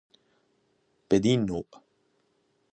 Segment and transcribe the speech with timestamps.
[1.09, 1.65] بدین نوع